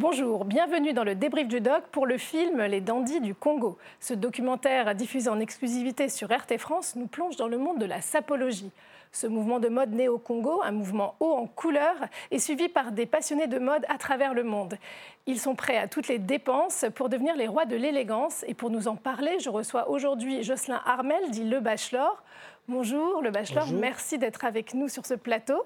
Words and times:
Bonjour, 0.00 0.46
bienvenue 0.46 0.94
dans 0.94 1.04
le 1.04 1.14
débrief 1.14 1.46
du 1.46 1.60
doc 1.60 1.82
pour 1.92 2.06
le 2.06 2.16
film 2.16 2.62
Les 2.62 2.80
Dandys 2.80 3.20
du 3.20 3.34
Congo. 3.34 3.76
Ce 4.00 4.14
documentaire 4.14 4.94
diffusé 4.94 5.28
en 5.28 5.38
exclusivité 5.38 6.08
sur 6.08 6.28
RT 6.28 6.56
France 6.56 6.96
nous 6.96 7.06
plonge 7.06 7.36
dans 7.36 7.48
le 7.48 7.58
monde 7.58 7.78
de 7.78 7.84
la 7.84 8.00
sapologie. 8.00 8.70
Ce 9.12 9.26
mouvement 9.26 9.60
de 9.60 9.68
mode 9.68 9.92
né 9.92 10.08
au 10.08 10.16
Congo, 10.16 10.62
un 10.64 10.70
mouvement 10.70 11.16
haut 11.20 11.34
en 11.34 11.46
couleur, 11.46 11.96
est 12.30 12.38
suivi 12.38 12.70
par 12.70 12.92
des 12.92 13.04
passionnés 13.04 13.46
de 13.46 13.58
mode 13.58 13.84
à 13.90 13.98
travers 13.98 14.32
le 14.32 14.42
monde. 14.42 14.78
Ils 15.26 15.38
sont 15.38 15.54
prêts 15.54 15.76
à 15.76 15.86
toutes 15.86 16.08
les 16.08 16.18
dépenses 16.18 16.86
pour 16.94 17.10
devenir 17.10 17.36
les 17.36 17.46
rois 17.46 17.66
de 17.66 17.76
l'élégance. 17.76 18.42
Et 18.48 18.54
pour 18.54 18.70
nous 18.70 18.88
en 18.88 18.96
parler, 18.96 19.38
je 19.38 19.50
reçois 19.50 19.90
aujourd'hui 19.90 20.42
Jocelyn 20.42 20.80
Armel, 20.86 21.30
dit 21.30 21.44
Le 21.44 21.60
Bachelor. 21.60 22.22
Bonjour, 22.70 23.20
le 23.20 23.32
bachelor. 23.32 23.66
Merci 23.72 24.16
d'être 24.16 24.44
avec 24.44 24.74
nous 24.74 24.88
sur 24.88 25.04
ce 25.04 25.14
plateau. 25.14 25.64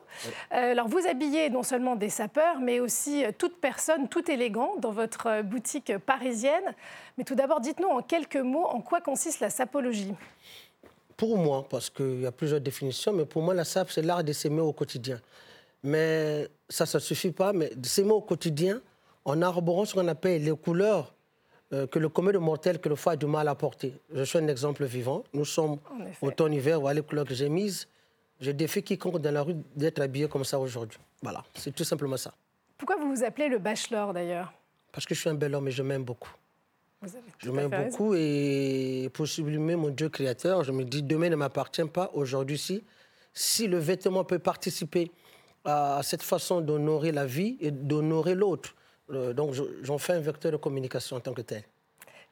Euh, 0.52 0.72
alors, 0.72 0.88
vous 0.88 1.06
habillez 1.06 1.50
non 1.50 1.62
seulement 1.62 1.96
des 1.96 2.08
sapeurs, 2.08 2.60
mais 2.60 2.80
aussi 2.80 3.22
euh, 3.22 3.30
toute 3.36 3.60
personne, 3.60 4.08
tout 4.08 4.30
élégant, 4.30 4.76
dans 4.78 4.90
votre 4.90 5.26
euh, 5.26 5.42
boutique 5.42 5.98
parisienne. 5.98 6.64
Mais 7.18 7.24
tout 7.24 7.34
d'abord, 7.34 7.60
dites-nous 7.60 7.88
en 7.88 8.00
quelques 8.00 8.38
mots 8.38 8.64
en 8.64 8.80
quoi 8.80 9.02
consiste 9.02 9.40
la 9.40 9.50
sapologie. 9.50 10.14
Pour 11.18 11.36
moi, 11.36 11.66
parce 11.68 11.90
qu'il 11.90 12.22
y 12.22 12.26
a 12.26 12.32
plusieurs 12.32 12.62
définitions, 12.62 13.12
mais 13.12 13.26
pour 13.26 13.42
moi, 13.42 13.52
la 13.52 13.64
sape, 13.64 13.90
c'est 13.90 14.00
l'art 14.00 14.24
de 14.24 14.32
s'aimer 14.32 14.62
au 14.62 14.72
quotidien. 14.72 15.20
Mais 15.82 16.48
ça, 16.70 16.86
ça 16.86 16.96
ne 16.96 17.02
suffit 17.02 17.32
pas. 17.32 17.52
Mais 17.52 17.68
de 17.76 17.86
s'aimer 17.86 18.12
au 18.12 18.22
quotidien 18.22 18.80
en 19.26 19.42
arborant 19.42 19.84
ce 19.84 19.92
qu'on 19.92 20.08
appelle 20.08 20.42
les 20.42 20.56
couleurs 20.56 21.12
que 21.70 21.98
le 21.98 22.08
commun 22.08 22.32
de 22.32 22.38
mortel 22.38 22.80
que 22.80 22.88
le 22.88 22.94
foie 22.94 23.12
a 23.12 23.16
du 23.16 23.26
mal 23.26 23.48
à 23.48 23.54
porter. 23.54 23.94
Je 24.12 24.22
suis 24.22 24.38
un 24.38 24.46
exemple 24.48 24.84
vivant. 24.84 25.24
Nous 25.32 25.44
sommes 25.44 25.78
automne-hiver, 26.22 26.80
voilà 26.80 27.00
les 27.00 27.06
couleurs 27.06 27.24
que 27.24 27.34
j'ai 27.34 27.48
mises. 27.48 27.88
Je 28.40 28.50
défie 28.50 28.82
quiconque 28.82 29.18
dans 29.18 29.32
la 29.32 29.42
rue 29.42 29.56
d'être 29.74 30.00
habillé 30.00 30.28
comme 30.28 30.44
ça 30.44 30.58
aujourd'hui. 30.58 30.98
Voilà, 31.22 31.42
c'est 31.54 31.74
tout 31.74 31.84
simplement 31.84 32.16
ça. 32.16 32.34
Pourquoi 32.76 32.96
vous 32.96 33.14
vous 33.14 33.24
appelez 33.24 33.48
le 33.48 33.58
bachelor 33.58 34.12
d'ailleurs? 34.12 34.52
Parce 34.92 35.06
que 35.06 35.14
je 35.14 35.20
suis 35.20 35.30
un 35.30 35.34
bel 35.34 35.54
homme 35.54 35.68
et 35.68 35.70
je 35.70 35.82
m'aime 35.82 36.04
beaucoup. 36.04 36.32
je 37.38 37.50
m'aime 37.50 37.70
beaucoup 37.70 38.14
et 38.14 39.10
pour 39.12 39.26
sublimer 39.26 39.76
mon 39.76 39.88
Dieu 39.88 40.08
créateur, 40.08 40.64
je 40.64 40.72
me 40.72 40.84
dis 40.84 41.02
demain 41.02 41.28
ne 41.28 41.36
m'appartient 41.36 41.84
pas, 41.84 42.10
aujourd'hui 42.14 42.58
si. 42.58 42.84
Si 43.32 43.66
le 43.66 43.78
vêtement 43.78 44.24
peut 44.24 44.38
participer 44.38 45.10
à 45.64 46.00
cette 46.02 46.22
façon 46.22 46.60
d'honorer 46.60 47.10
la 47.10 47.26
vie 47.26 47.56
et 47.60 47.70
d'honorer 47.70 48.34
l'autre, 48.34 48.74
euh, 48.74 48.83
donc 49.08 49.54
j'en 49.82 49.98
fais 49.98 50.14
un 50.14 50.20
vecteur 50.20 50.52
de 50.52 50.56
communication 50.56 51.16
en 51.16 51.20
tant 51.20 51.32
que 51.32 51.42
tel. 51.42 51.62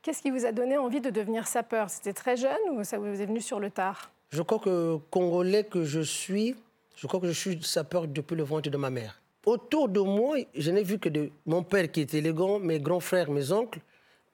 Qu'est-ce 0.03 0.21
qui 0.21 0.31
vous 0.31 0.45
a 0.45 0.51
donné 0.51 0.77
envie 0.77 1.01
de 1.01 1.11
devenir 1.11 1.47
sapeur? 1.47 1.89
C'était 1.89 2.13
très 2.13 2.37
jeune 2.37 2.59
ou 2.73 2.83
ça 2.83 2.99
vous 2.99 3.21
est 3.21 3.27
venu 3.27 3.41
sur 3.41 3.61
le 3.61 3.71
tard? 3.71 4.11
Je 4.31 4.43
crois 4.43 4.59
que 4.59 4.97
Congolais 5.11 5.65
que 5.65 5.85
je 5.85 6.01
suis, 6.01 6.57
je 6.97 7.07
crois 7.07 7.21
que 7.21 7.29
je 7.29 7.33
suis 7.33 7.63
sapeur 7.63 8.09
depuis 8.09 8.35
le 8.35 8.43
ventre 8.43 8.69
de 8.69 8.77
ma 8.77 8.91
mère. 8.91 9.21
Autour 9.45 9.89
de 9.89 10.01
moi, 10.01 10.39
je 10.55 10.71
n'ai 10.71 10.83
vu 10.83 10.99
que 10.99 11.09
de 11.09 11.31
mon 11.47 11.63
père 11.63 11.91
qui 11.91 12.01
était 12.01 12.19
élégant, 12.19 12.59
mes 12.59 12.81
grands 12.81 13.01
frères, 13.01 13.31
mes 13.31 13.53
oncles, 13.53 13.81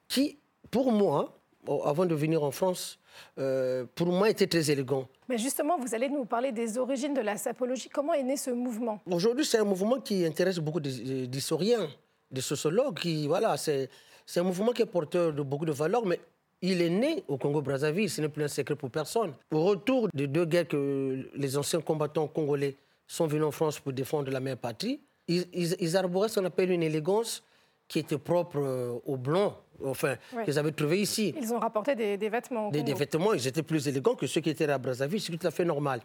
qui, 0.07 0.39
pour 0.71 0.91
moi, 0.91 1.37
avant 1.85 2.05
de 2.05 2.15
venir 2.15 2.43
en 2.43 2.51
France, 2.51 2.99
euh, 3.37 3.85
pour 3.95 4.07
moi, 4.07 4.29
étaient 4.29 4.47
très 4.47 4.71
élégants. 4.71 5.07
Mais 5.27 5.37
justement, 5.37 5.77
vous 5.77 5.93
allez 5.93 6.09
nous 6.09 6.25
parler 6.25 6.51
des 6.51 6.77
origines 6.77 7.13
de 7.13 7.21
la 7.21 7.37
sapologie. 7.37 7.89
Comment 7.89 8.13
est 8.13 8.23
né 8.23 8.37
ce 8.37 8.49
mouvement? 8.51 8.99
Aujourd'hui, 9.05 9.45
c'est 9.45 9.57
un 9.57 9.63
mouvement 9.65 9.99
qui 9.99 10.25
intéresse 10.25 10.57
beaucoup 10.57 10.79
d'historiens 10.79 11.87
des 12.31 12.41
sociologues 12.41 12.99
qui, 12.99 13.27
voilà, 13.27 13.57
c'est 13.57 13.89
un 14.35 14.43
mouvement 14.43 14.71
qui 14.71 14.81
est 14.81 14.85
porteur 14.85 15.33
de 15.33 15.41
beaucoup 15.41 15.65
de 15.65 15.71
valeurs, 15.71 16.05
mais 16.05 16.19
il 16.61 16.81
est 16.81 16.89
né 16.89 17.23
au 17.27 17.37
Congo-Brazzaville, 17.37 18.09
ce 18.09 18.21
n'est 18.21 18.29
plus 18.29 18.43
un 18.43 18.47
secret 18.49 18.75
pour 18.75 18.89
personne. 18.89 19.33
Au 19.51 19.63
retour 19.63 20.09
des 20.13 20.27
deux 20.27 20.45
guerres 20.45 20.67
que 20.67 21.29
les 21.33 21.57
anciens 21.57 21.81
combattants 21.81 22.27
congolais 22.27 22.75
sont 23.07 23.27
venus 23.27 23.45
en 23.45 23.51
France 23.51 23.79
pour 23.79 23.93
défendre 23.93 24.29
la 24.31 24.39
mère 24.39 24.57
patrie, 24.57 24.99
ils, 25.27 25.45
ils, 25.53 25.97
arboraient 25.97 26.27
ce 26.27 26.39
qu'on 26.39 26.45
appelle 26.45 26.71
une 26.71 26.83
élégance 26.83 27.43
qui 27.87 27.99
était 27.99 28.17
propre 28.17 28.57
euh, 28.57 28.99
aux 29.05 29.17
Blancs, 29.17 29.53
enfin, 29.83 30.15
qu'ils 30.43 30.57
avaient 30.59 30.71
trouvé 30.71 31.01
ici. 31.01 31.33
Ils 31.39 31.53
ont 31.53 31.59
rapporté 31.59 31.95
des, 31.95 32.29
vêtements. 32.29 32.69
Des, 32.71 32.83
des, 32.83 32.93
vêtements, 32.93 33.33
ils 33.33 33.47
étaient 33.47 33.63
plus 33.63 33.87
élégants 33.87 34.15
que 34.15 34.27
ceux 34.27 34.41
qui 34.41 34.49
étaient 34.49 34.69
à 34.69 34.77
Brazzaville, 34.77 35.21
c'est 35.21 35.35
tout 35.35 35.47
à 35.47 35.51
fait 35.51 35.65
normal. 35.65 36.01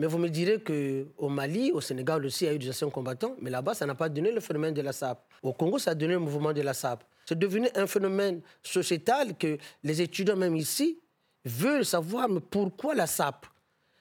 Mais 0.00 0.06
vous 0.06 0.16
me 0.16 0.30
direz 0.30 0.58
qu'au 0.62 1.28
Mali, 1.28 1.72
au 1.72 1.82
Sénégal 1.82 2.24
aussi, 2.24 2.44
il 2.44 2.46
y 2.46 2.50
a 2.50 2.54
eu 2.54 2.58
des 2.58 2.70
anciens 2.70 2.88
combattants, 2.88 3.36
mais 3.38 3.50
là-bas, 3.50 3.74
ça 3.74 3.84
n'a 3.84 3.94
pas 3.94 4.08
donné 4.08 4.32
le 4.32 4.40
phénomène 4.40 4.72
de 4.72 4.80
la 4.80 4.94
SAP. 4.94 5.18
Au 5.42 5.52
Congo, 5.52 5.78
ça 5.78 5.90
a 5.90 5.94
donné 5.94 6.14
le 6.14 6.20
mouvement 6.20 6.54
de 6.54 6.62
la 6.62 6.72
SAP. 6.72 7.04
C'est 7.26 7.38
devenu 7.38 7.68
un 7.74 7.86
phénomène 7.86 8.40
sociétal 8.62 9.36
que 9.36 9.58
les 9.84 10.00
étudiants, 10.00 10.36
même 10.36 10.56
ici, 10.56 10.98
veulent 11.44 11.84
savoir 11.84 12.30
mais 12.30 12.40
pourquoi 12.40 12.94
la 12.94 13.06
SAP? 13.06 13.44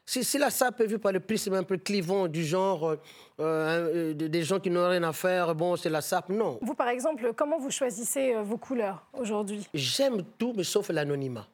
Si, 0.05 0.23
si, 0.23 0.37
la 0.37 0.49
SAP 0.49 0.79
est 0.79 0.87
vue 0.87 0.99
par 0.99 1.11
le 1.11 1.19
prisme 1.19 1.53
un 1.55 1.63
peu 1.63 1.75
clivant 1.75 2.29
du 2.29 2.45
genre 2.45 2.91
euh, 2.91 2.97
euh, 3.41 4.13
des 4.13 4.43
gens 4.43 4.61
qui 4.61 4.69
n'ont 4.69 4.87
rien 4.87 5.03
à 5.03 5.11
faire, 5.11 5.53
bon, 5.53 5.75
c'est 5.75 5.89
la 5.89 5.99
SAP, 5.99 6.29
non. 6.29 6.59
Vous, 6.61 6.75
par 6.75 6.87
exemple, 6.87 7.33
comment 7.35 7.59
vous 7.59 7.71
choisissez 7.71 8.35
euh, 8.35 8.41
vos 8.41 8.57
couleurs 8.57 9.05
aujourd'hui? 9.11 9.67
J'aime 9.73 10.23
tout, 10.37 10.53
mais 10.55 10.63
sauf 10.63 10.87
l'anonymat. 10.91 11.45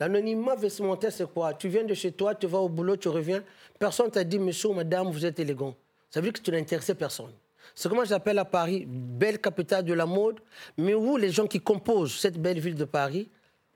L'anonymat 0.00 0.56
vestimentaire, 0.56 1.12
c'est 1.12 1.30
quoi? 1.32 1.54
Tu 1.54 1.68
viens 1.68 1.84
de 1.84 1.94
chez 1.94 2.12
toi, 2.12 2.34
tu 2.34 2.46
vas 2.46 2.58
au 2.58 2.68
boulot, 2.68 2.96
tu 2.96 3.08
reviens. 3.08 3.42
Personne 3.78 4.10
t'a 4.10 4.24
dit, 4.24 4.38
monsieur 4.38 4.70
ou 4.70 4.72
madame, 4.72 5.10
vous 5.10 5.24
êtes 5.24 5.38
élégant. 5.38 5.74
Ça 6.10 6.20
veut 6.20 6.30
dire 6.30 6.32
que 6.32 6.40
tu 6.40 6.50
n'intéressais 6.50 6.94
personne. 6.94 7.32
C'est 7.74 7.88
comment 7.88 8.04
j'appelle 8.04 8.38
à 8.38 8.44
Paris, 8.44 8.84
belle 8.86 9.40
capitale 9.40 9.84
de 9.84 9.94
la 9.94 10.06
mode, 10.06 10.40
mais 10.76 10.94
où 10.94 11.16
les 11.16 11.30
gens 11.30 11.46
qui 11.46 11.60
composent 11.60 12.14
cette 12.14 12.40
belle 12.40 12.60
ville 12.60 12.74
de 12.74 12.84
Paris 12.84 13.28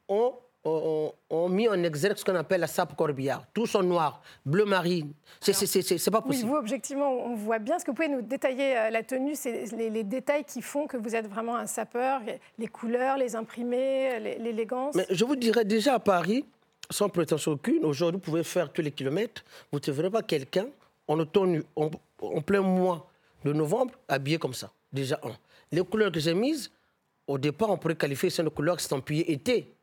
ont 0.09 0.35
ont, 0.65 1.49
mis 1.49 1.69
en 1.69 1.83
exergue 1.83 2.17
ce 2.17 2.25
qu'on 2.25 2.35
appelle 2.35 2.61
la 2.61 2.67
sape 2.67 2.97
corbillard. 2.97 3.45
Tous 3.55 3.75
en 3.75 3.83
noir, 3.83 4.23
bleu 4.45 4.65
marine. 4.65 5.13
C'est 5.41 5.53
pas 6.11 6.21
possible. 6.21 6.45
Oui, 6.45 6.51
vous, 6.51 6.57
objectivement, 6.57 7.11
on 7.11 7.35
voit 7.35 7.59
bien. 7.59 7.77
Est-ce 7.77 7.85
que 7.85 7.91
vous 7.91 7.95
pouvez 7.95 8.09
nous 8.09 8.23
détailler 8.23 8.77
euh, 8.77 8.91
la 8.91 9.03
tenue 9.03 9.35
C'est 9.35 9.65
les, 9.73 10.05
détails 10.05 10.45
qui 10.45 10.63
font 10.63 10.87
que 10.87 10.97
vous 10.97 11.15
êtes 11.15 11.27
vraiment 11.29 11.57
un 11.57 11.67
sapeur 11.67 12.21
Les 12.59 12.67
couleurs, 12.67 13.17
les 13.17 13.37
imprimés, 13.37 14.19
l'élégance? 14.39 14.95
Mais 14.95 15.07
Je 15.11 15.25
vous 15.25 15.37
dirais 15.37 15.65
déjà 15.65 15.95
à 15.95 15.99
Paris, 15.99 16.45
sans 16.91 17.09
prétention 17.09 17.53
aucune, 17.53 17.85
aujourd'hui, 17.85 18.21
vous 18.21 18.31
pouvez 18.31 18.45
faire 18.45 18.73
tous 18.73 18.83
les 18.83 18.93
kilomètres. 18.93 19.45
Vous 19.73 19.79
ne 19.85 19.93
verrez 19.93 20.11
pas 20.11 20.23
quelqu'un 20.23 20.67
en 21.07 21.19
automne, 21.19 21.63
en, 21.77 21.91
en 22.21 22.41
plein 22.43 22.61
mois 22.61 23.11
de 23.45 23.53
novembre, 23.53 23.95
habillé 24.09 24.39
comme 24.39 24.55
ça. 24.55 24.71
Déjà, 24.93 25.19
un. 25.23 25.33
Les 25.71 25.83
couleurs 25.85 26.11
que 26.11 26.21
j'ai 26.21 26.35
mises, 26.35 26.71
au 27.27 27.39
départ, 27.39 27.71
on 27.71 27.77
pourrait 27.77 27.97
qualifier 27.97 28.31
ça 28.31 28.43
de 28.43 28.49
couleurs 28.49 28.77
estampillées 28.77 29.31
été. 29.31 29.75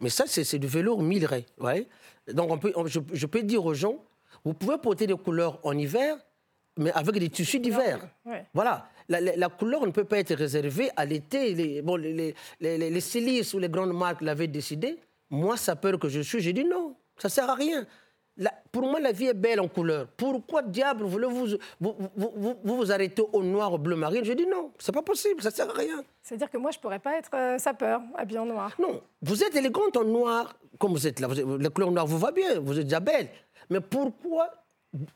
Mais 0.00 0.10
ça, 0.10 0.24
c'est 0.26 0.58
du 0.58 0.66
velours 0.66 1.02
milleré. 1.02 1.46
Ouais. 1.58 1.86
Donc, 2.32 2.50
on 2.50 2.58
peut, 2.58 2.72
je, 2.86 3.26
peux 3.26 3.42
dire 3.42 3.64
aux 3.64 3.74
gens, 3.74 3.96
vous 4.44 4.54
pouvez 4.54 4.78
porter 4.78 5.06
des 5.06 5.14
couleurs 5.14 5.60
en 5.62 5.76
hiver, 5.76 6.16
mais 6.76 6.92
avec 6.92 7.18
des 7.18 7.28
tissus 7.28 7.60
d'hiver. 7.60 8.00
Voilà. 8.52 8.88
La, 9.08 9.48
couleur 9.48 9.86
ne 9.86 9.92
peut 9.92 10.04
pas 10.04 10.18
être 10.18 10.34
réservée 10.34 10.90
à 10.96 11.04
l'été. 11.04 11.54
Les, 11.54 11.82
bon, 11.82 11.96
les, 11.96 12.34
les, 12.60 13.54
ou 13.54 13.58
les 13.58 13.68
grandes 13.68 13.92
marques 13.92 14.22
l'avaient 14.22 14.48
décidé. 14.48 14.98
Moi, 15.30 15.56
ça 15.56 15.76
peur 15.76 15.98
que 15.98 16.08
je 16.08 16.20
suis, 16.20 16.40
j'ai 16.40 16.52
dit 16.52 16.64
non, 16.64 16.96
ça 17.18 17.28
ne 17.28 17.32
sert 17.32 17.50
à 17.50 17.54
rien 17.54 17.86
pour 18.72 18.82
moi, 18.82 18.98
la 18.98 19.12
vie 19.12 19.26
est 19.26 19.34
belle 19.34 19.60
en 19.60 19.68
couleur. 19.68 20.08
Pourquoi 20.16 20.62
diable 20.62 21.04
voulez-vous 21.04 21.56
vous 21.80 21.96
vous, 22.16 22.56
vous, 22.64 22.92
arrêter 22.92 23.22
au 23.32 23.42
noir, 23.42 23.72
au 23.72 23.78
bleu 23.78 23.94
marine? 23.94 24.24
Je 24.24 24.32
dis 24.32 24.46
non, 24.46 24.72
c'est 24.78 24.92
pas 24.92 25.02
possible, 25.02 25.40
ça 25.42 25.50
sert 25.50 25.70
à 25.70 25.72
rien. 25.72 26.02
C'est-à-dire 26.22 26.50
que 26.50 26.58
moi, 26.58 26.72
je 26.72 26.78
pourrais 26.78 26.98
pas 26.98 27.16
être 27.16 27.30
euh, 27.34 27.58
sapeur, 27.58 28.00
habillé 28.16 28.40
en 28.40 28.46
noir. 28.46 28.74
Non, 28.80 29.00
vous 29.22 29.44
êtes 29.44 29.54
élégante 29.54 29.96
en 29.96 30.04
noir, 30.04 30.56
comme 30.78 30.92
vous 30.92 31.06
êtes 31.06 31.20
là. 31.20 31.28
la 31.28 31.70
couleur 31.70 31.92
noire 31.92 32.06
vous 32.06 32.18
va 32.18 32.32
bien, 32.32 32.58
vous 32.58 32.78
êtes 32.78 32.86
déjà 32.86 33.00
belle. 33.00 33.28
Mais 33.70 33.80
pourquoi 33.80 34.50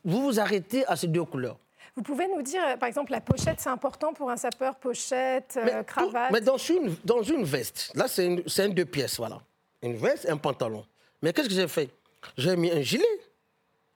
vous 0.05 0.21
vous 0.21 0.39
arrêtez 0.39 0.85
à 0.85 0.95
ces 0.95 1.07
deux 1.07 1.25
couleurs? 1.25 1.57
Vous 1.95 2.03
pouvez 2.03 2.27
nous 2.33 2.41
dire, 2.41 2.61
par 2.79 2.87
exemple, 2.87 3.11
la 3.11 3.19
pochette, 3.19 3.59
c'est 3.59 3.69
important 3.69 4.13
pour 4.13 4.29
un 4.29 4.37
sapeur, 4.37 4.75
pochette, 4.75 5.59
euh, 5.61 5.83
cravate? 5.83 6.31
Mais 6.31 6.39
dans 6.39 6.57
une, 6.57 6.95
dans 7.03 7.21
une 7.21 7.43
veste, 7.43 7.91
là, 7.95 8.07
c'est 8.07 8.63
un 8.63 8.69
deux 8.69 8.85
pièces, 8.85 9.17
voilà. 9.17 9.41
Une 9.81 9.97
veste 9.97 10.23
et 10.25 10.29
un 10.29 10.37
pantalon. 10.37 10.85
Mais 11.21 11.33
qu'est-ce 11.33 11.49
que 11.49 11.53
j'ai 11.53 11.67
fait? 11.67 11.89
J'ai 12.37 12.55
mis 12.55 12.71
un 12.71 12.81
gilet. 12.81 13.03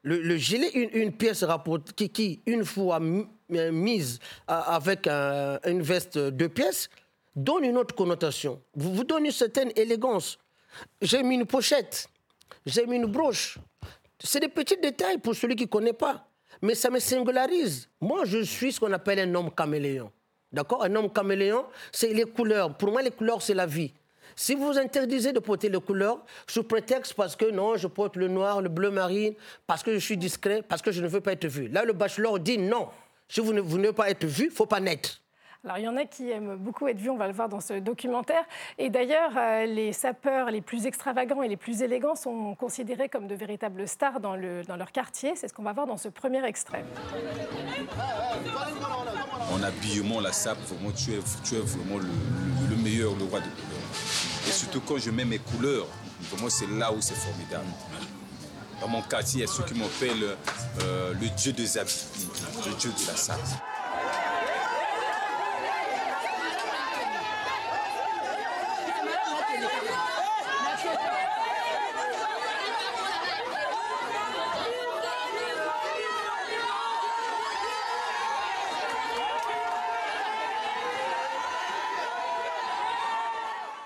Le, 0.05 0.35
gilet, 0.35 0.69
une, 0.73 1.13
pièce 1.13 1.45
qui, 1.95 2.41
une 2.45 2.65
fois 2.65 2.99
euh, 3.01 3.71
mise 3.71 4.19
avec 4.47 5.07
une 5.07 5.81
veste 5.81 6.17
de 6.17 6.47
pièces, 6.47 6.89
donne 7.33 7.63
une 7.63 7.77
autre 7.77 7.95
connotation. 7.95 8.61
Vous, 8.75 8.93
vous 8.93 9.05
donnez 9.05 9.27
une 9.27 9.31
certaine 9.31 9.71
élégance. 9.77 10.37
J'ai 11.01 11.23
mis 11.23 11.35
une 11.35 11.45
pochette, 11.45 12.07
j'ai 12.65 12.85
mis 12.85 12.97
une 12.97 13.05
broche. 13.05 13.57
C'est 14.19 14.39
des 14.39 14.49
petits 14.49 14.77
détails 14.77 15.19
pour 15.19 15.35
celui 15.35 15.55
qui 15.55 15.63
ne 15.63 15.69
connaît 15.69 15.93
pas. 15.93 16.27
Mais 16.61 16.75
ça 16.75 16.89
me 16.89 16.99
singularise. 16.99 17.89
Moi, 17.99 18.25
je 18.25 18.41
suis 18.43 18.71
ce 18.71 18.79
qu'on 18.79 18.91
appelle 18.93 19.19
un 19.19 19.35
homme 19.35 19.51
caméléon. 19.51 20.11
D'accord? 20.51 20.83
Un 20.83 20.95
homme 20.95 21.11
caméléon, 21.11 21.65
c'est 21.91 22.13
les 22.13 22.23
couleurs. 22.23 22.77
Pour 22.77 22.91
moi, 22.91 23.01
les 23.01 23.11
couleurs, 23.11 23.41
c'est 23.41 23.53
la 23.53 23.65
vie. 23.65 23.91
Si 24.35 24.55
vous 24.55 24.77
interdisez 24.77 25.33
de 25.33 25.39
porter 25.39 25.69
les 25.69 25.79
couleurs 25.79 26.25
sous 26.47 26.63
prétexte 26.63 27.13
parce 27.13 27.35
que 27.35 27.49
non, 27.51 27.77
je 27.77 27.87
porte 27.87 28.15
le 28.15 28.27
noir, 28.27 28.61
le 28.61 28.69
bleu 28.69 28.89
marine, 28.89 29.33
parce 29.67 29.83
que 29.83 29.93
je 29.93 29.99
suis 29.99 30.17
discret, 30.17 30.61
parce 30.67 30.81
que 30.81 30.91
je 30.91 31.01
ne 31.01 31.07
veux 31.07 31.21
pas 31.21 31.33
être 31.33 31.47
vu. 31.47 31.67
Là, 31.67 31.83
le 31.85 31.93
bachelor 31.93 32.39
dit 32.39 32.57
non. 32.57 32.87
Si 33.27 33.39
vous 33.39 33.53
ne, 33.53 33.61
voulez 33.61 33.93
pas 33.93 34.09
être 34.09 34.25
vu, 34.25 34.45
il 34.45 34.49
ne 34.49 34.53
faut 34.53 34.65
pas 34.65 34.79
naître. 34.79 35.21
Alors, 35.65 35.77
il 35.77 35.85
y 35.85 35.87
en 35.87 35.95
a 35.95 36.03
qui 36.03 36.29
aiment 36.29 36.57
beaucoup 36.57 36.89
être 36.89 36.97
vus, 36.97 37.09
on 37.09 37.15
va 37.15 37.27
le 37.27 37.33
voir 37.33 37.47
dans 37.47 37.61
ce 37.61 37.75
documentaire. 37.75 38.43
Et 38.77 38.89
d'ailleurs, 38.89 39.31
euh, 39.37 39.65
les 39.65 39.93
sapeurs 39.93 40.51
les 40.51 40.59
plus 40.59 40.85
extravagants 40.85 41.41
et 41.41 41.47
les 41.47 41.55
plus 41.55 41.81
élégants 41.81 42.15
sont 42.15 42.53
considérés 42.55 43.07
comme 43.07 43.27
de 43.27 43.35
véritables 43.35 43.87
stars 43.87 44.19
dans, 44.19 44.35
le, 44.35 44.63
dans 44.63 44.75
leur 44.75 44.91
quartier. 44.91 45.37
C'est 45.37 45.47
ce 45.47 45.53
qu'on 45.53 45.63
va 45.63 45.71
voir 45.71 45.87
dans 45.87 45.95
ce 45.95 46.09
premier 46.09 46.43
extrait. 46.45 46.83
en 49.53 49.63
habillement, 49.63 50.19
la 50.19 50.33
sape, 50.33 50.57
vraiment, 50.57 50.91
tu 50.91 51.13
es, 51.13 51.19
tu 51.45 51.55
es 51.55 51.59
vraiment 51.59 51.97
le, 51.97 52.75
meilleur, 52.83 53.15
le 53.15 53.23
roi 53.23 53.39
de 53.39 53.45
surtout 54.53 54.81
quand 54.81 54.97
je 54.97 55.09
mets 55.09 55.25
mes 55.25 55.39
couleurs, 55.39 55.87
vraiment, 56.31 56.49
c'est 56.49 56.67
là 56.67 56.91
où 56.93 57.01
c'est 57.01 57.15
formidable. 57.15 57.65
Dans 58.79 58.87
mon 58.87 59.01
quartier, 59.01 59.39
il 59.39 59.41
y 59.41 59.49
a 59.49 59.51
ceux 59.51 59.63
qui 59.63 59.73
m'appellent 59.73 60.35
euh, 60.81 61.13
le 61.13 61.29
dieu 61.29 61.53
des 61.53 61.77
habits, 61.77 62.05
le 62.65 62.73
dieu 62.75 62.91
de 62.91 63.07
la 63.07 63.15
sape. 63.15 63.39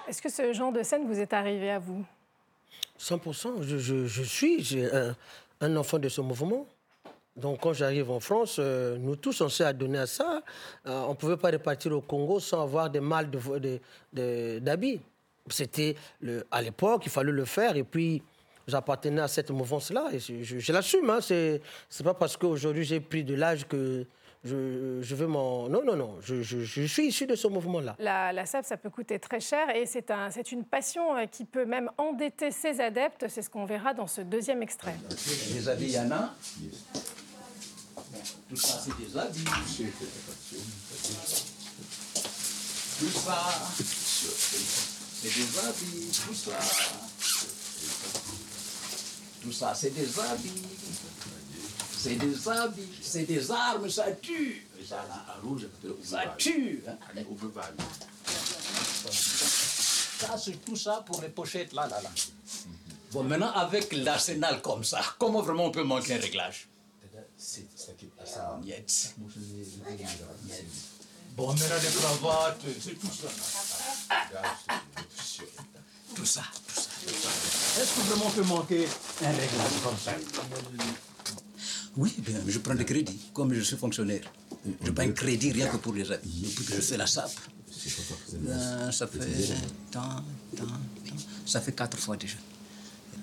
Est-ce 0.08 0.17
ce 0.30 0.54
genre 0.54 0.72
de 0.72 0.84
scène 0.84 1.06
vous 1.08 1.20
est 1.20 1.34
arrivé 1.34 1.72
à 1.72 1.80
vous 1.80 2.06
100%. 3.00 3.62
Je, 3.62 4.24
suis 4.24 4.78
un, 5.62 5.76
enfant 5.76 6.00
de 6.00 6.10
ce 6.10 6.22
mouvement. 6.22 6.66
Donc 7.36 7.60
quand 7.62 7.74
j'arrive 7.74 8.10
en 8.10 8.20
France, 8.20 8.58
euh, 8.60 8.98
nous 8.98 9.16
tous, 9.16 9.42
on 9.42 9.50
s'est 9.50 9.64
adonné 9.64 10.00
à 10.00 10.08
ça. 10.08 10.42
Euh, 10.88 11.04
on 11.06 11.10
ne 11.10 11.16
pouvait 11.16 11.38
pas 11.38 11.52
repartir 11.52 11.92
au 11.92 12.02
Congo 12.02 12.40
sans 12.40 12.64
avoir 12.64 12.90
des 12.90 13.00
mâles 13.00 13.30
d'habits. 13.30 13.80
De, 14.12 14.98
de, 14.98 15.00
C'était 15.50 15.96
à 16.50 16.62
l'époque, 16.64 17.04
il 17.06 17.12
fallait 17.12 17.32
le 17.32 17.46
faire. 17.46 17.78
Et 17.78 17.84
puis, 17.84 18.24
j'appartenais 18.68 19.22
à 19.22 19.28
cette 19.28 19.52
mouvance-là. 19.52 20.10
Et 20.14 20.20
je, 20.20 20.60
je 20.60 20.74
l'assume. 20.74 21.10
Hein. 21.10 21.22
Ce 21.22 21.54
n'est 21.54 22.04
pas 22.04 22.16
parce 22.16 22.36
qu'aujourd'hui 22.38 22.84
j'ai 22.84 23.00
pris 23.00 23.24
de 23.24 23.36
l'âge 23.36 23.68
que 23.68 24.06
je, 24.44 25.00
je 25.02 25.16
veux 25.16 25.28
mon... 25.28 25.68
Non, 25.70 25.84
non, 25.84 25.96
non, 25.96 26.16
je, 26.22 26.42
je, 26.42 26.60
je, 26.60 26.84
suis 26.86 27.08
issu 27.08 27.26
de 27.26 27.36
ce 27.36 27.48
mouvement-là. 27.48 27.96
La, 28.00 28.32
la 28.32 28.46
SAP, 28.46 28.66
ça 28.66 28.78
peut 28.78 28.90
coûter 28.90 29.20
très 29.20 29.40
cher 29.40 29.76
et 29.76 29.86
c'est 29.86 30.12
un, 30.12 30.30
une 30.52 30.64
passion 30.64 31.16
euh, 31.16 31.26
qui 31.26 31.46
peut 31.46 31.66
même 31.66 31.90
endetter 31.98 32.52
ses 32.52 32.80
adeptes. 32.80 33.26
C'est 33.28 33.42
ce 33.42 33.50
qu'on 33.50 33.66
verra 33.66 33.94
dans 33.94 34.08
ce 34.08 34.22
deuxième 34.22 34.62
extrait. 34.62 34.96
Les 35.54 35.68
habits, 35.68 35.86
il 35.86 35.92
y 35.92 36.00
en 36.00 36.12
a. 36.12 36.34
Tout 38.50 38.56
ça, 38.56 38.80
c'est 38.80 38.98
des 38.98 39.18
habits. 39.18 39.44
Tout 43.00 43.10
ça, 43.10 43.44
c'est 45.20 45.36
des 45.36 45.60
habits. 45.60 46.12
Tout 46.26 46.34
ça, 46.34 46.52
tout 49.42 49.52
ça, 49.52 49.74
c'est 49.76 49.90
des 49.92 50.20
habits. 50.20 50.64
C'est 52.08 52.16
des 52.16 52.48
habits, 52.48 53.00
c'est 53.02 53.24
des 53.24 53.52
armes, 53.52 53.90
ça 53.90 54.12
tue. 54.14 54.66
Ça 56.04 56.36
tue. 56.38 56.82
Hein. 56.88 56.96
Ça, 59.12 60.38
c'est 60.38 60.64
tout 60.64 60.78
ça 60.78 61.04
pour 61.06 61.22
les 61.22 61.28
pochettes 61.28 61.74
là, 61.74 61.86
là, 61.88 62.02
là. 62.02 62.10
Bon, 63.12 63.24
maintenant, 63.24 63.52
avec 63.52 63.92
l'arsenal 63.92 64.62
comme 64.62 64.86
ça, 64.86 65.02
comment 65.20 65.42
vraiment 65.42 65.66
on 65.66 65.72
peut 65.72 65.84
manquer 65.84 66.14
un 66.14 66.20
réglage? 66.20 66.70
Bon, 71.36 71.48
maintenant, 71.54 71.76
les 71.84 71.90
cravates, 71.90 72.62
c'est 72.82 73.00
tout 73.00 73.08
ça. 73.08 73.28
Tout 76.16 76.26
ça, 76.26 76.44
tout 76.66 77.14
ça. 77.14 77.82
Est-ce 77.82 77.96
que 77.96 78.00
vraiment 78.08 78.26
on 78.28 78.32
peut 78.32 78.44
manquer 78.44 78.88
un 79.24 79.32
réglage 79.32 79.82
comme 79.84 79.98
ça? 79.98 80.14
Oui, 81.98 82.14
bien, 82.20 82.40
je 82.48 82.60
prends 82.60 82.76
des 82.76 82.86
crédits, 82.86 83.20
comme 83.34 83.54
je 83.54 83.62
suis 83.62 83.76
fonctionnaire. 83.76 84.32
Je 84.84 84.92
prends 84.92 85.04
un 85.04 85.12
crédit 85.12 85.52
rien 85.52 85.68
que 85.68 85.78
pour 85.78 85.94
les 85.94 86.12
habits. 86.12 86.42
Depuis 86.44 86.66
que 86.66 86.76
je 86.76 86.82
fais 86.82 86.98
la 86.98 87.08
SAP, 87.08 87.32
euh, 88.48 88.92
ça 88.92 89.08
fait 89.08 89.20
tant, 89.92 90.24
tant, 90.56 90.64
Ça 91.46 91.62
fait 91.62 91.74
quatre 91.74 91.98
fois 91.98 92.18
déjà. 92.18 92.38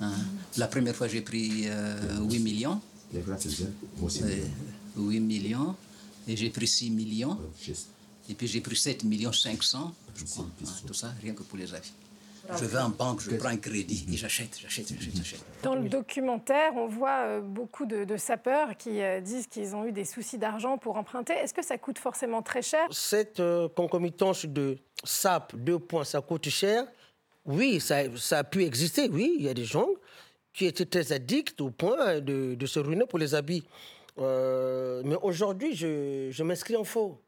Hein. 0.00 0.12
La 0.56 0.67
première 0.69 0.94
fois, 0.97 1.09
j'ai 1.09 1.21
pris 1.21 1.65
8 1.65 1.69
euh, 1.69 2.38
millions. 2.41 2.81
8 4.97 5.21
millions. 5.21 5.76
Et 6.26 6.37
j'ai 6.37 6.50
pris 6.50 6.67
6 6.67 6.91
millions. 6.91 7.38
Et 8.29 8.35
puis 8.35 8.47
j'ai 8.47 8.61
pris 8.61 8.76
7 8.76 9.05
millions 9.05 9.32
500, 9.32 9.94
je 10.17 10.25
crois. 10.25 10.47
Hein, 10.65 10.67
tout 10.87 10.94
ça, 10.94 11.12
rien 11.23 11.35
que 11.35 11.43
pour 11.43 11.59
les 11.59 11.73
habits. 11.75 11.93
Je 12.58 12.64
vais 12.67 12.79
en 12.79 12.91
banque, 12.91 13.20
je 13.23 13.35
prends 13.37 13.49
un 13.49 13.56
crédit 13.56 14.06
et 14.12 14.17
j'achète, 14.17 14.58
j'achète, 14.61 14.88
j'achète, 14.88 15.41
Dans 15.62 15.75
le 15.75 15.88
documentaire, 15.88 16.73
on 16.76 16.87
voit 16.87 17.25
euh, 17.25 17.41
beaucoup 17.41 17.87
de, 17.87 18.17
sapeurs 18.17 18.76
qui 18.76 19.00
euh, 19.00 19.20
disent 19.20 19.46
qu'ils 19.46 19.75
ont 19.75 19.87
eu 19.87 19.93
des 19.93 20.05
soucis 20.05 20.38
d'argent 20.38 20.76
pour 20.76 20.96
emprunter. 20.96 21.32
Est-ce 21.32 21.55
que 21.55 21.64
ça 21.64 21.79
coûte 21.79 21.99
forcément 21.99 22.43
très 22.43 22.62
cher? 22.62 22.87
Cette 22.91 23.41
euh, 23.41 23.69
concomitance 23.69 24.44
de 24.44 24.76
SAP, 25.05 25.56
deux 25.56 25.79
points, 25.79 26.05
ça 26.05 26.20
coûte 26.20 26.49
cher. 26.49 26.85
Oui, 27.46 27.81
ça, 27.81 28.02
ça, 28.17 28.38
a 28.38 28.44
pu 28.44 28.64
exister, 28.64 29.08
oui. 29.11 29.35
Il 29.38 29.44
y 29.44 29.49
a 29.49 29.55
des 29.55 29.64
gens 29.64 29.88
qui 30.52 30.67
étaient 30.67 30.87
très 30.87 31.12
addicts 31.12 31.61
au 31.61 31.70
point 31.70 32.20
de, 32.20 32.55
de 32.55 32.67
se 32.67 32.79
ruiner 32.79 33.06
pour 33.06 33.19
les 33.19 33.35
habits. 33.35 33.64
mais 34.19 35.17
aujourd'hui, 35.23 35.75
je, 35.75 36.29
je 36.31 36.43
m'inscris 36.43 36.76
en 36.76 36.85
faux. 36.85 37.20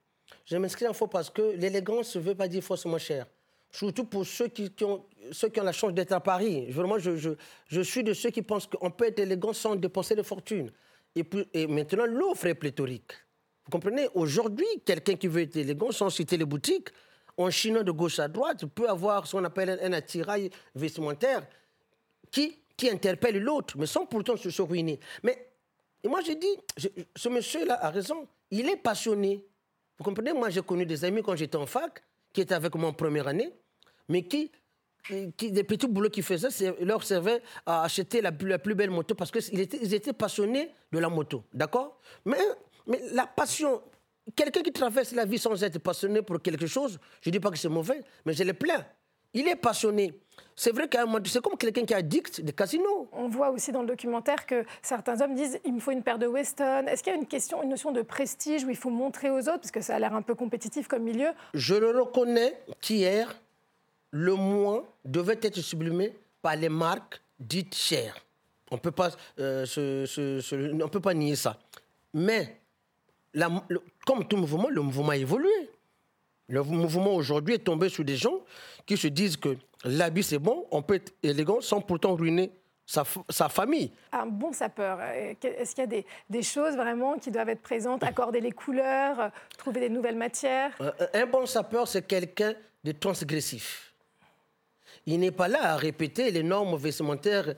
Je 0.45 0.57
m'inscris 0.57 0.87
en 0.87 0.93
faux 0.93 1.07
parce 1.07 1.31
que 1.31 1.43
l'élégance 1.57 2.17
ne 2.17 2.21
veut 2.21 2.35
pas 2.35 2.49
dire 2.49 2.63
forcément 2.63 2.99
cher 2.99 3.27
surtout 3.71 4.05
pour 4.05 4.27
ceux 4.27 4.49
qui, 4.49 4.73
ont, 4.85 5.05
ceux 5.33 5.49
qui 5.49 5.61
ont 5.61 5.65
la 5.65 5.73
chance 5.73 5.93
d'être 5.93 6.13
à 6.13 6.21
Paris. 6.21 6.71
Vraiment, 6.71 6.99
je, 6.99 7.17
je, 7.17 7.31
je, 7.69 7.81
suis 7.81 8.03
de 8.03 8.13
ceux 8.13 8.31
qui 8.31 8.43
pensent 8.43 8.67
qu'on 8.67 8.91
peut 8.91 9.07
être 9.07 9.19
élégant 9.19 9.53
sans 9.53 9.77
dépenser 9.77 10.15
de 10.15 10.23
fortune. 10.23 10.71
Et, 11.15 11.25
puis, 11.25 11.47
et 11.53 11.67
maintenant, 11.67 12.07
l'offre 12.07 12.47
est 12.47 12.55
pléthorique. 12.55 13.13
Vous 13.65 13.71
comprenez? 13.71 14.09
Aujourd'hui, 14.15 14.67
quelqu'un 14.85 15.17
qui 15.17 15.29
veut 15.29 15.43
être 15.43 15.57
élégant, 15.57 15.91
sans 15.91 16.11
citer 16.11 16.37
les 16.37 16.45
boutiques, 16.45 16.89
en 17.37 17.51
chinant 17.51 17.83
de 17.83 17.91
gauche 17.91 18.19
à 18.19 18.29
droite, 18.29 18.65
peut 18.67 18.89
avoir 18.89 19.27
ce 19.27 19.33
qu'on 19.33 19.45
appelle 19.45 19.79
un, 19.83 19.93
attirail 19.93 20.51
vestimentaire 20.75 21.47
qui, 22.31 22.59
qui 22.77 22.89
interpelle 22.89 23.39
l'autre, 23.39 23.77
mais 23.77 23.87
sans 23.87 24.07
pourtant 24.07 24.37
se, 24.37 24.63
ruiner. 24.63 25.01
Mais 25.23 25.51
et 26.03 26.09
moi, 26.09 26.21
j'ai 26.21 26.37
dit, 26.37 26.57
ce 27.17 27.29
monsieur-là 27.29 27.85
a 27.85 27.91
raison. 27.91 28.29
Il 28.51 28.69
est 28.69 28.77
passionné. 28.77 29.45
Vous 29.99 30.05
comprenez? 30.05 30.33
Moi, 30.33 30.51
j'ai 30.51 30.63
connu 30.63 30.87
des 30.87 31.05
amis 31.05 31.23
quand 31.23 31.35
j'étais 31.35 31.57
en 31.57 31.67
fac 31.67 32.03
qui 32.37 32.43
étaient 32.43 32.55
avec 32.55 32.75
moi 32.75 32.91
en 32.91 32.93
première 32.93 33.29
année, 33.29 33.51
mais 34.11 34.29
qui, 34.29 34.53
qui 35.39 35.51
des 35.51 35.65
petits 35.65 35.87
boulots 35.87 36.11
qu'ils 36.11 36.23
faisaient 36.23 36.75
leur 36.83 37.03
servaient 37.03 37.43
à 37.65 37.83
acheter 37.85 38.21
la, 38.21 38.31
la 38.31 38.59
plus 38.59 38.75
belle 38.75 38.91
moto 38.91 39.15
parce 39.15 39.31
qu'ils 39.31 39.59
étaient, 39.59 39.79
ils 39.81 39.95
étaient 39.95 40.13
passionnés 40.13 40.71
de 40.93 40.99
la 40.99 41.09
moto, 41.09 41.45
d'accord? 41.55 41.99
Mais, 42.27 42.37
mais 42.87 43.01
la 43.13 43.27
passion, 43.27 43.81
quelqu'un 44.35 44.61
qui 44.61 44.71
traverse 44.71 45.13
la 45.13 45.25
vie 45.25 45.39
sans 45.39 45.65
être 45.65 45.79
passionné 45.79 46.21
pour 46.21 46.43
quelque 46.43 46.67
chose, 46.67 46.99
je 47.23 47.31
ne 47.31 47.33
dis 47.33 47.41
pas 47.41 47.51
que 47.51 47.57
c'est 47.57 47.71
mauvais, 47.71 48.03
mais 48.27 48.35
je 48.35 48.45
le 48.45 48.53
plains. 48.53 48.85
Il 49.37 49.47
est 49.49 49.57
passionné. 49.57 50.15
C'est 50.59 50.71
vrai 50.71 50.89
qu'à 50.89 51.03
un 51.03 51.05
moment, 51.05 51.19
c'est 51.27 51.43
comme 51.43 51.59
quelqu'un 51.59 51.85
qui 51.85 51.93
est 51.93 51.97
addict 51.97 52.41
des 52.41 52.55
casinos. 52.55 53.07
On 53.13 53.29
voit 53.29 53.51
aussi 53.51 53.71
dans 53.71 53.83
le 53.83 53.89
documentaire 53.89 54.47
que 54.47 54.65
certains 54.81 55.21
hommes 55.21 55.35
disent 55.35 55.61
il 55.67 55.75
me 55.75 55.81
faut 55.81 55.91
une 55.91 56.03
paire 56.03 56.19
de 56.19 56.27
Weston. 56.27 56.87
Est-ce 56.87 57.03
qu'il 57.03 57.13
y 57.13 57.17
a 57.17 57.19
une 57.19 57.27
question, 57.27 57.63
une 57.63 57.69
notion 57.69 57.93
de 57.93 58.01
prestige 58.01 58.65
où 58.65 58.71
il 58.71 58.77
faut 58.77 58.89
montrer 58.89 59.29
aux 59.29 59.41
autres, 59.41 59.61
parce 59.61 59.71
que 59.71 59.83
ça 59.83 59.97
a 59.97 59.99
l'air 59.99 60.15
un 60.15 60.23
peu 60.23 60.35
compétitif 60.35 60.89
comme 60.89 61.03
milieu 61.03 61.29
Je 61.53 61.75
le 61.75 61.91
reconnais 62.01 62.59
qu'hier, 62.81 63.39
le 64.11 64.35
moins 64.35 64.83
devait 65.05 65.39
être 65.43 65.61
sublimé 65.61 66.15
par 66.41 66.57
les 66.57 66.71
marques 66.71 67.21
dites 67.39 67.75
chères. 67.75 68.17
On 68.71 68.79
peut 68.79 68.91
pas, 68.91 69.11
euh, 69.39 69.67
peut 70.91 71.01
pas 71.01 71.13
nier 71.13 71.37
ça. 71.37 71.59
Mais 72.15 72.59
comme 74.07 74.27
tout 74.27 74.39
mouvement, 74.39 74.71
le 74.71 74.81
mouvement 74.81 75.11
a 75.11 75.17
évolué. 75.19 75.71
Le 76.49 76.63
mouvement 76.63 77.15
aujourd'hui 77.15 77.55
est 77.55 77.65
tombé 77.65 77.89
sur 77.89 78.05
des 78.05 78.17
gens 78.17 78.41
qui 78.87 78.97
se 78.97 79.09
disent 79.09 79.37
que 79.37 79.57
l'habit 79.85 80.23
c'est 80.23 80.39
bon, 80.39 80.67
on 80.71 80.83
peut 80.83 80.95
être 80.95 81.13
élégant 81.23 81.61
sans 81.61 81.81
pourtant 81.81 82.15
ruiner 82.15 82.53
sa, 82.87 83.49
famille. 83.49 83.91
Un 84.13 84.27
bon 84.27 84.53
sapeur, 84.53 84.99
euh, 85.01 85.35
est-ce 85.43 85.75
qu'il 85.75 85.93
y 85.93 85.99
a 85.99 86.03
des, 86.31 86.43
choses 86.43 86.77
vraiment 86.77 87.19
qui 87.19 87.33
doivent 87.33 87.49
être 87.49 87.63
présentes 87.63 88.03
Accorder 88.05 88.41
les 88.41 88.53
couleurs, 88.53 89.21
euh, 89.21 89.29
trouver 89.59 89.81
des 89.81 89.89
nouvelles 89.89 90.17
matières? 90.17 90.71
Euh, 90.81 90.93
Un 91.13 91.27
bon 91.27 91.47
sapeur, 91.47 91.89
c'est 91.89 92.07
quelqu'un 92.07 92.55
de 92.85 92.93
transgressif. 92.93 93.93
Il 95.05 95.19
n'est 95.19 95.33
pas 95.33 95.49
là 95.49 95.73
à 95.73 95.77
répéter 95.77 96.31
les 96.31 96.43
normes 96.43 96.77
vestimentaires 96.77 97.55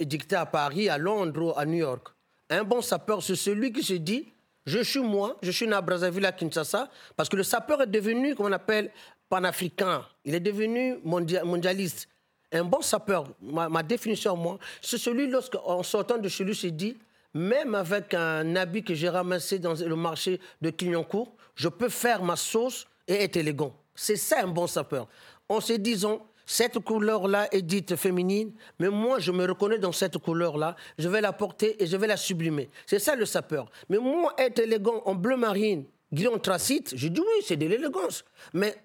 dictées 0.00 0.36
à 0.36 0.46
Paris, 0.46 0.88
à 0.88 0.98
Londres 0.98 1.52
ou 1.52 1.58
à 1.58 1.64
New 1.64 1.78
York. 1.78 2.08
Un 2.50 2.64
bon 2.64 2.80
sapeur, 2.80 3.22
c'est 3.22 3.36
celui 3.36 3.72
qui 3.72 3.82
se 3.82 3.94
dit 3.94 4.26
je 4.66 4.82
suis 4.82 5.00
moi, 5.00 5.36
je 5.42 5.50
suis 5.50 5.66
né 5.66 5.74
à 5.74 5.80
Brazzaville, 5.80 6.24
à 6.24 6.32
Kinshasa, 6.32 6.88
parce 7.16 7.28
que 7.28 7.36
le 7.36 7.42
sapeur 7.42 7.82
est 7.82 7.86
devenu, 7.86 8.34
comme 8.34 8.46
on 8.46 8.52
appelle, 8.52 8.90
panafricain. 9.28 10.04
Il 10.24 10.34
est 10.34 10.40
devenu 10.40 10.98
mondialiste. 11.04 12.08
Un 12.52 12.64
bon 12.64 12.80
sapeur, 12.80 13.26
ma, 13.40 13.82
définition, 13.82 14.36
moi, 14.36 14.58
c'est 14.80 14.98
celui, 14.98 15.26
lorsqu'en 15.26 15.82
sortant 15.82 16.18
de 16.18 16.28
chez 16.28 16.44
lui, 16.44 16.54
se 16.54 16.68
dit, 16.68 16.96
même 17.34 17.74
avec 17.74 18.14
un 18.14 18.54
habit 18.54 18.84
que 18.84 18.94
j'ai 18.94 19.08
ramassé 19.08 19.58
dans 19.58 19.74
le 19.74 19.96
marché 19.96 20.40
de 20.60 20.70
Clignancourt, 20.70 21.34
je 21.56 21.68
peux 21.68 21.88
faire 21.88 22.22
ma 22.22 22.36
sauce 22.36 22.86
et 23.08 23.24
être 23.24 23.36
élégant. 23.36 23.74
C'est 23.94 24.16
ça 24.16 24.42
un 24.42 24.46
bon 24.46 24.66
sapeur. 24.66 25.08
En 25.48 25.60
se 25.60 25.72
disant, 25.74 26.26
cette 26.46 26.78
couleur-là 26.78 27.48
est 27.52 27.62
dite 27.62 27.96
féminine, 27.96 28.52
mais 28.78 28.88
moi, 28.88 29.18
je 29.18 29.32
me 29.32 29.46
reconnais 29.46 29.78
dans 29.78 29.92
cette 29.92 30.18
couleur-là. 30.18 30.76
Je 30.98 31.08
vais 31.08 31.20
la 31.20 31.32
porter 31.32 31.82
et 31.82 31.86
je 31.86 31.96
vais 31.96 32.06
la 32.06 32.16
sublimer. 32.16 32.70
C'est 32.86 32.98
ça 32.98 33.16
le 33.16 33.24
sapeur. 33.24 33.70
Mais 33.88 33.98
moi, 33.98 34.34
être 34.38 34.58
élégant 34.58 35.02
en 35.04 35.14
bleu 35.14 35.36
marine, 35.36 35.86
gris 36.12 36.28
tracite, 36.42 36.92
je 36.96 37.08
dis 37.08 37.20
oui, 37.20 37.42
c'est 37.44 37.56
de 37.56 37.66
l'élégance. 37.66 38.24
Mais 38.52 38.76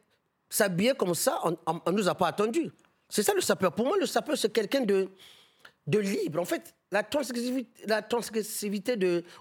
s'habiller 0.50 0.94
comme 0.94 1.16
ça, 1.16 1.42
on 1.66 1.92
ne 1.92 1.98
nous 1.98 2.08
a 2.08 2.16
pas 2.16 2.28
attendu. 2.28 2.72
C'est 3.10 3.24
ça 3.24 3.34
le 3.34 3.42
sapeur. 3.42 3.74
Pour 3.74 3.86
moi, 3.86 3.98
le 3.98 4.06
sapeur, 4.06 4.38
c'est 4.38 4.54
quelqu'un 4.54 4.82
de, 4.82 5.10
de 5.88 6.00
libre. 6.00 6.40
En 6.40 6.46
fait, 6.46 6.74
la 6.92 7.04
transgressivité, 7.04 8.96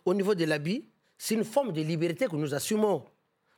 au 0.05 0.15
niveau 0.15 0.35
de 0.35 0.45
l'habit, 0.45 0.89
c'est 1.17 1.35
une 1.35 1.45
forme 1.45 1.73
de 1.73 1.83
liberté 1.83 2.27
que 2.27 2.37
nous 2.37 2.55
assumons. 2.55 3.05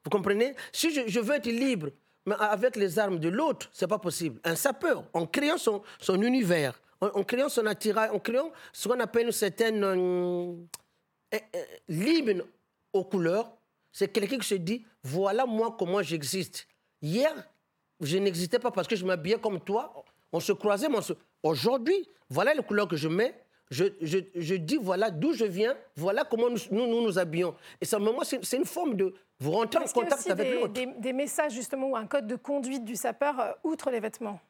Vous 0.04 0.10
comprenez? 0.10 0.54
Si 0.72 0.92
je, 0.92 1.20
veux 1.20 1.34
être 1.34 1.46
libre, 1.46 1.90
mais 2.26 2.34
avec 2.38 2.76
les 2.76 2.98
armes 2.98 3.18
de 3.18 3.28
l'autre, 3.28 3.68
c'est 3.72 3.86
pas 3.86 3.98
possible. 3.98 4.40
Un 4.44 4.54
sapeur, 4.54 5.04
en 5.12 5.26
créant 5.26 5.58
son, 5.58 5.82
son 5.98 6.20
univers, 6.22 6.80
en, 7.00 7.24
créant 7.24 7.48
son 7.48 7.66
attirail, 7.66 8.10
en 8.10 8.18
créant 8.18 8.50
ce 8.72 8.88
qu'on 8.88 9.00
appelle 9.00 9.26
une 9.26 9.32
certaine 9.32 9.82
euh, 9.82 10.54
euh, 11.34 11.38
libre 11.88 12.44
aux 12.92 13.04
couleurs, 13.04 13.50
c'est 13.92 14.08
quelqu'un 14.08 14.38
qui 14.38 14.46
se 14.46 14.54
dit 14.54 14.84
voilà 15.02 15.46
moi 15.46 15.74
comment 15.78 16.02
j'existe. 16.02 16.66
Hier, 17.00 17.32
je 18.00 18.18
n'existais 18.18 18.58
pas 18.58 18.70
parce 18.70 18.86
que 18.86 18.96
je 18.96 19.04
m'habillais 19.04 19.38
comme 19.38 19.60
toi. 19.60 20.04
On 20.32 20.40
se 20.40 20.52
croisait, 20.52 20.88
mais 20.88 20.98
aujourd'hui, 21.42 22.08
voilà 22.28 22.54
les 22.54 22.62
couleurs 22.62 22.88
que 22.88 22.96
je 22.96 23.08
mets. 23.08 23.34
Je, 23.70 23.84
je, 24.00 24.18
je 24.34 24.54
dis 24.56 24.76
voilà 24.76 25.10
d'où 25.10 25.32
je 25.32 25.44
viens, 25.44 25.76
voilà 25.96 26.24
comment 26.24 26.50
nous 26.50 26.58
nous, 26.72 27.02
nous, 27.02 27.18
habillons. 27.18 27.54
Et 27.80 27.84
ça, 27.84 27.98
moi, 27.98 28.24
c'est 28.24 28.56
une 28.56 28.64
forme 28.64 28.96
de. 28.96 29.14
Vous 29.38 29.52
rentrez 29.52 29.78
en 29.82 29.86
contact 29.86 30.28
avec 30.28 30.54
l'autre. 30.54 30.72
Des, 30.72 30.86
des, 30.86 31.12
messages, 31.12 31.52
justement, 31.52 31.88
ou 31.90 31.96
un 31.96 32.06
code 32.06 32.26
de 32.26 32.36
conduite 32.36 32.84
du 32.84 32.96
sapeur, 32.96 33.38
euh, 33.40 33.52
outre 33.62 33.90
les 33.90 34.00
vêtements 34.00 34.40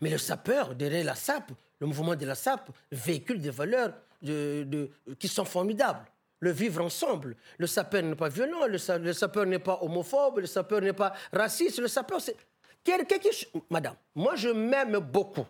Mais 0.00 0.10
le 0.10 0.18
sapeur, 0.18 0.74
derrière 0.74 1.04
la 1.04 1.14
SAP, 1.14 1.52
le 1.80 1.86
mouvement 1.86 2.16
de 2.16 2.26
la 2.26 2.34
SAP, 2.34 2.70
véhicule 2.90 3.40
des 3.40 3.50
valeurs 3.50 3.92
de, 4.22 4.64
de, 4.64 4.90
qui 5.18 5.28
sont 5.28 5.44
formidables 5.44 6.06
le 6.40 6.50
vivre 6.50 6.84
ensemble. 6.84 7.36
Le 7.58 7.66
sapeur 7.66 8.02
n'est 8.02 8.14
pas 8.14 8.28
violent, 8.28 8.66
le, 8.66 8.78
sapeur 9.12 9.46
n'est 9.46 9.58
pas 9.58 9.78
homophobe, 9.82 10.38
le 10.40 10.46
sapeur 10.46 10.80
n'est 10.80 10.92
pas 10.92 11.12
raciste, 11.32 11.78
le 11.78 11.88
sapeur 11.88 12.20
c'est 12.20 12.36
quelqu'un 12.84 13.18
qui... 13.18 13.30
Madame, 13.70 13.94
moi 14.14 14.36
je 14.36 14.48
m'aime 14.48 14.98
beaucoup. 14.98 15.46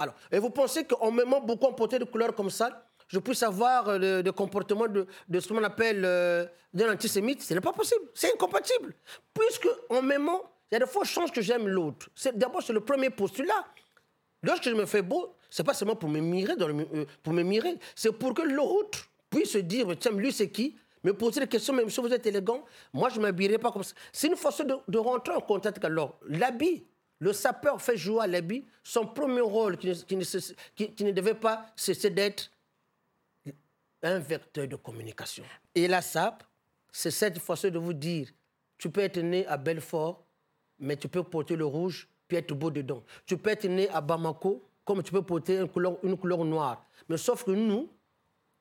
Alors, 0.00 0.14
et 0.32 0.38
vous 0.38 0.50
pensez 0.50 0.84
qu'en 0.84 1.10
m'aimant 1.10 1.40
beaucoup 1.40 1.66
en 1.66 1.72
porter 1.72 1.98
de 1.98 2.04
couleurs 2.04 2.34
comme 2.34 2.50
ça, 2.50 2.86
je 3.06 3.18
puisse 3.18 3.42
avoir 3.42 3.88
euh, 3.88 4.22
le, 4.22 4.32
comportement 4.32 4.86
de, 4.88 5.06
ce 5.38 5.48
qu'on 5.48 5.62
appelle 5.62 6.02
euh, 6.04 6.46
d'un 6.72 6.92
antisémite? 6.92 7.42
Ce 7.42 7.52
n'est 7.52 7.60
pas 7.60 7.72
possible, 7.72 8.00
c'est 8.14 8.32
incompatible. 8.32 8.94
Puisque 9.34 9.68
en 9.90 10.00
m'aimant, 10.00 10.40
il 10.70 10.74
y 10.74 10.76
a 10.76 10.78
des 10.80 10.90
fois 10.90 11.04
chances 11.04 11.30
que 11.30 11.42
j'aime 11.42 11.68
l'autre. 11.68 12.08
D'abord, 12.34 12.62
c'est 12.62 12.72
le 12.72 12.80
premier 12.80 13.10
postulat. 13.10 13.66
Lorsque 14.42 14.64
je 14.64 14.74
me 14.74 14.86
fais 14.86 15.02
beau, 15.02 15.34
c'est 15.50 15.64
pas 15.64 15.74
seulement 15.74 15.96
pour 15.96 16.08
me 16.08 16.20
mirer, 16.20 16.54
euh, 16.58 17.04
pour 17.22 17.32
me 17.32 17.42
mirer, 17.42 17.78
c'est 17.94 18.12
pour 18.12 18.32
que 18.32 18.42
l'autre 18.42 19.06
puisse 19.28 19.52
se 19.52 19.58
dire, 19.58 19.86
tiens, 19.98 20.12
lui 20.12 20.32
c'est 20.32 20.50
qui? 20.50 20.76
Me 21.02 21.14
poser 21.14 21.40
des 21.40 21.46
questions, 21.46 21.72
même 21.72 21.88
si 21.88 22.00
vous 22.00 22.12
êtes 22.12 22.26
élégant, 22.26 22.64
moi 22.92 23.08
je 23.08 23.16
ne 23.16 23.22
m'habillerai 23.22 23.58
pas 23.58 23.72
comme 23.72 23.82
ça. 23.82 23.94
C'est 24.12 24.28
une 24.28 24.36
façon 24.36 24.64
de, 24.86 24.98
rentrer 24.98 25.34
en 25.34 25.40
contact. 25.40 25.82
Alors, 25.84 26.18
l'habit, 26.26 26.84
le 27.20 27.32
sapeur 27.32 27.80
fait 27.80 27.96
jouer 27.96 28.22
à 28.22 28.26
l'habit 28.26 28.66
son 28.82 29.06
premier 29.06 29.42
rôle 29.42 29.76
qui 29.76 29.88
ne, 30.16 31.10
devait 31.12 31.34
pas 31.34 31.66
cesser 31.76 32.10
d'être 32.10 32.50
un 34.02 34.18
vecteur 34.18 34.66
de 34.66 34.76
communication. 34.76 35.44
Et 35.74 35.86
la 35.86 36.00
SAP, 36.00 36.42
c'est 36.90 37.10
cette 37.10 37.38
façon 37.38 37.68
de 37.68 37.78
vous 37.78 37.92
dire, 37.92 38.28
tu 38.78 38.90
peux 38.90 39.02
être 39.02 39.18
né 39.20 39.46
à 39.46 39.58
Belfort, 39.58 40.24
mais 40.78 40.96
tu 40.96 41.08
peux 41.08 41.22
porter 41.22 41.54
le 41.56 41.66
rouge, 41.66 42.08
puis 42.26 42.38
être 42.38 42.54
beau 42.54 42.70
dedans. 42.70 43.04
Tu 43.26 43.36
peux 43.36 43.50
être 43.50 43.66
né 43.66 43.88
à 43.90 44.00
Bamako, 44.00 44.66
comme 44.84 45.02
tu 45.02 45.12
peux 45.12 45.22
porter 45.22 45.58
une 46.02 46.16
couleur, 46.16 46.44
noire. 46.44 46.86
Mais 47.06 47.18
sauf 47.18 47.44
que 47.44 47.50
nous, 47.50 47.90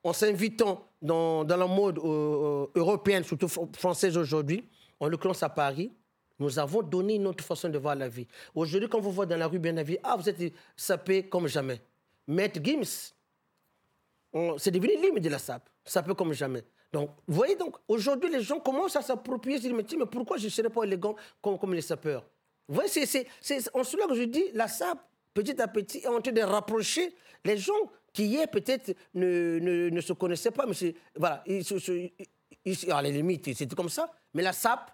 en 0.03 0.11
s'invitant 0.11 0.85
dans, 1.01 1.45
dans, 1.45 1.57
la 1.57 1.67
mode 1.67 1.97
euh, 1.99 2.01
euh, 2.03 2.67
européenne, 2.75 3.23
surtout 3.23 3.47
française 3.47 4.17
aujourd'hui, 4.17 4.67
en 4.99 5.07
l'occurrence 5.07 5.43
à 5.43 5.49
Paris, 5.49 5.93
nous 6.39 6.57
avons 6.57 6.81
donné 6.81 7.15
une 7.15 7.27
autre 7.27 7.43
façon 7.43 7.69
de 7.69 7.77
voir 7.77 7.95
la 7.95 8.07
vie. 8.07 8.27
Aujourd'hui, 8.55 8.87
quand 8.89 8.99
vous 8.99 9.11
voyez 9.11 9.29
dans 9.29 9.37
la 9.37 9.47
rue 9.47 9.59
bien 9.59 9.73
vie, 9.83 9.97
ah, 10.03 10.15
vous 10.15 10.27
êtes 10.29 10.53
sapé 10.75 11.23
comme 11.23 11.47
jamais. 11.47 11.81
Maître 12.27 12.59
Gims, 12.63 13.13
c'est 14.57 14.71
devenu 14.71 14.93
l'hymne 15.01 15.19
de 15.19 15.29
la 15.29 15.39
sape, 15.39 15.69
sapé 15.83 16.13
comme 16.15 16.33
jamais. 16.33 16.63
Donc, 16.91 17.11
vous 17.27 17.35
voyez, 17.35 17.55
donc, 17.55 17.75
aujourd'hui, 17.87 18.31
les 18.31 18.41
gens 18.41 18.59
commencent 18.59 18.95
à 18.95 19.01
s'approprier, 19.01 19.57
se 19.57 19.63
disent, 19.63 19.73
mais, 19.73 20.05
pourquoi 20.05 20.37
je 20.37 20.45
ne 20.45 20.49
serais 20.49 20.69
pas 20.69 20.83
élégant 20.83 21.15
comme, 21.41 21.59
comme 21.59 21.73
les 21.73 21.81
sapeurs? 21.81 22.25
Vous 22.67 22.75
voyez, 22.75 22.89
c'est 22.89 23.27
en 23.73 23.83
cela 23.83 24.07
que 24.07 24.15
je 24.15 24.23
dis, 24.23 24.45
la 24.53 24.67
sape, 24.67 24.99
petit 25.33 25.59
à 25.61 25.67
petit, 25.67 25.99
est 25.99 26.07
en 26.07 26.21
train 26.21 26.31
de 26.31 26.41
rapprocher 26.41 27.13
les 27.43 27.57
gens 27.57 27.73
qui 28.13 28.25
hier 28.25 28.47
peut-être 28.49 28.95
ne, 29.13 29.59
ne, 29.89 30.01
se 30.01 30.13
connaissaient 30.13 30.51
pas, 30.51 30.65
mais 30.65 30.95
voilà, 31.15 31.43
ils, 31.45 31.63
ils, 32.65 32.91
à 32.91 33.01
la 33.01 33.09
limite, 33.09 33.53
c'était 33.55 33.75
comme 33.75 33.89
ça. 33.89 34.11
Mais 34.33 34.43
la 34.43 34.53
SAP, 34.53 34.91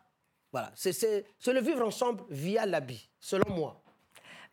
voilà, 0.55 0.71
c'est 0.73 1.25
le 1.47 1.59
vivre 1.59 1.85
ensemble 1.85 2.23
via 2.29 2.65
l'habit, 2.65 3.09
selon 3.19 3.53
moi. 3.53 3.81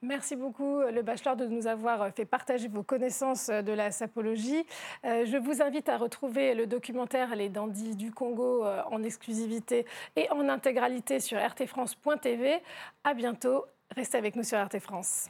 Merci 0.02 0.34
beaucoup, 0.34 0.80
le 0.80 1.00
bachelor, 1.02 1.36
de 1.36 1.46
nous 1.46 1.68
avoir 1.68 2.12
fait 2.12 2.24
partager 2.24 2.66
vos 2.66 2.82
connaissances 2.82 3.50
de 3.50 3.72
la 3.72 3.92
sapologie. 3.92 4.66
Euh, 5.04 5.24
je 5.24 5.36
vous 5.36 5.62
invite 5.62 5.88
à 5.88 5.96
retrouver 5.96 6.56
le 6.56 6.66
documentaire 6.66 7.36
Les 7.36 7.48
Dandys 7.48 7.94
du 7.94 8.10
Congo 8.10 8.64
euh, 8.64 8.82
en 8.90 9.04
exclusivité 9.04 9.86
et 10.16 10.28
en 10.32 10.48
intégralité 10.48 11.20
sur 11.20 11.38
rtfrance.tv. 11.38 12.60
À 13.04 13.14
bientôt. 13.14 13.64
Restez 13.94 14.18
avec 14.18 14.34
nous 14.34 14.42
sur 14.42 14.60
RT 14.60 14.80
France. 14.80 15.28